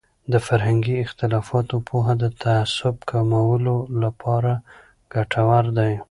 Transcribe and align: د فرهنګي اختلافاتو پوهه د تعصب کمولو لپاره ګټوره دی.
د 0.31 0.33
فرهنګي 0.47 0.95
اختلافاتو 1.05 1.75
پوهه 1.89 2.13
د 2.23 2.23
تعصب 2.41 2.95
کمولو 3.09 3.77
لپاره 4.03 4.53
ګټوره 5.13 5.71
دی. 5.77 5.93